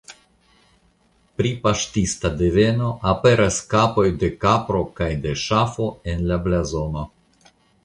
Pri 1.41 1.51
paŝtista 1.67 2.31
deveno 2.39 2.87
aperas 3.13 3.61
kapoj 3.75 4.07
de 4.25 4.31
kapro 4.47 4.83
kaj 5.01 5.13
de 5.27 5.37
ŝafo 5.45 5.93
en 6.15 6.27
la 6.33 6.43
blazono. 6.49 7.09